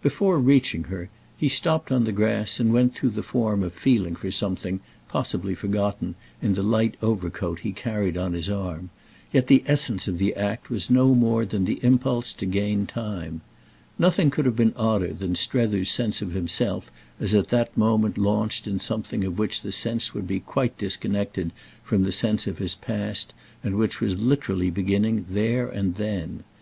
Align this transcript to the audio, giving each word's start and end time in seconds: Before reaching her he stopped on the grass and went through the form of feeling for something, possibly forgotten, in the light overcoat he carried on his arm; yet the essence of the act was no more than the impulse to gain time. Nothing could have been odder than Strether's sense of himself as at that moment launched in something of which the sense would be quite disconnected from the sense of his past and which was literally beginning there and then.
Before 0.00 0.38
reaching 0.38 0.84
her 0.84 1.10
he 1.36 1.50
stopped 1.50 1.92
on 1.92 2.04
the 2.04 2.10
grass 2.12 2.58
and 2.58 2.72
went 2.72 2.94
through 2.94 3.10
the 3.10 3.22
form 3.22 3.62
of 3.62 3.74
feeling 3.74 4.16
for 4.16 4.30
something, 4.30 4.80
possibly 5.08 5.54
forgotten, 5.54 6.14
in 6.40 6.54
the 6.54 6.62
light 6.62 6.96
overcoat 7.02 7.58
he 7.58 7.72
carried 7.72 8.16
on 8.16 8.32
his 8.32 8.48
arm; 8.48 8.88
yet 9.34 9.48
the 9.48 9.62
essence 9.66 10.08
of 10.08 10.16
the 10.16 10.34
act 10.34 10.70
was 10.70 10.88
no 10.88 11.14
more 11.14 11.44
than 11.44 11.66
the 11.66 11.78
impulse 11.82 12.32
to 12.32 12.46
gain 12.46 12.86
time. 12.86 13.42
Nothing 13.98 14.30
could 14.30 14.46
have 14.46 14.56
been 14.56 14.72
odder 14.78 15.12
than 15.12 15.34
Strether's 15.34 15.90
sense 15.90 16.22
of 16.22 16.32
himself 16.32 16.90
as 17.20 17.34
at 17.34 17.48
that 17.48 17.76
moment 17.76 18.16
launched 18.16 18.66
in 18.66 18.78
something 18.78 19.24
of 19.24 19.38
which 19.38 19.60
the 19.60 19.72
sense 19.72 20.14
would 20.14 20.26
be 20.26 20.40
quite 20.40 20.78
disconnected 20.78 21.50
from 21.84 22.04
the 22.04 22.12
sense 22.12 22.46
of 22.46 22.56
his 22.56 22.74
past 22.76 23.34
and 23.62 23.76
which 23.76 24.00
was 24.00 24.22
literally 24.22 24.70
beginning 24.70 25.26
there 25.28 25.68
and 25.68 25.96
then. 25.96 26.44